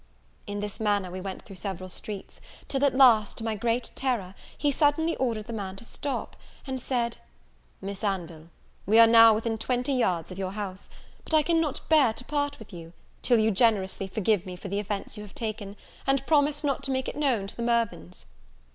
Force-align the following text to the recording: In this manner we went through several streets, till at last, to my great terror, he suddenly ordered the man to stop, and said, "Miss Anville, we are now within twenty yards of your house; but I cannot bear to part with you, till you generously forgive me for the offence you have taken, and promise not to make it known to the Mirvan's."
In 0.47 0.61
this 0.61 0.79
manner 0.79 1.11
we 1.11 1.21
went 1.21 1.43
through 1.43 1.57
several 1.57 1.87
streets, 1.87 2.41
till 2.67 2.83
at 2.83 2.95
last, 2.95 3.37
to 3.37 3.43
my 3.43 3.53
great 3.53 3.91
terror, 3.93 4.33
he 4.57 4.71
suddenly 4.71 5.15
ordered 5.17 5.45
the 5.45 5.53
man 5.53 5.75
to 5.75 5.83
stop, 5.83 6.35
and 6.65 6.79
said, 6.79 7.17
"Miss 7.81 8.03
Anville, 8.03 8.49
we 8.87 8.97
are 8.97 9.05
now 9.05 9.31
within 9.35 9.59
twenty 9.59 9.93
yards 9.93 10.31
of 10.31 10.39
your 10.39 10.53
house; 10.53 10.89
but 11.23 11.35
I 11.35 11.43
cannot 11.43 11.87
bear 11.87 12.13
to 12.13 12.25
part 12.25 12.57
with 12.57 12.73
you, 12.73 12.93
till 13.21 13.37
you 13.37 13.51
generously 13.51 14.07
forgive 14.07 14.43
me 14.43 14.55
for 14.55 14.69
the 14.69 14.79
offence 14.79 15.17
you 15.17 15.21
have 15.23 15.35
taken, 15.35 15.75
and 16.07 16.25
promise 16.25 16.63
not 16.63 16.81
to 16.85 16.91
make 16.91 17.07
it 17.07 17.15
known 17.15 17.45
to 17.45 17.55
the 17.55 17.61
Mirvan's." 17.61 18.25